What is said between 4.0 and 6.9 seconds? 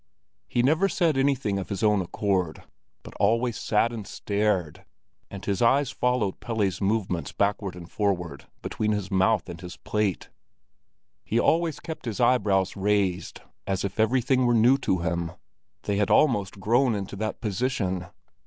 stared; and his eyes followed Pelle's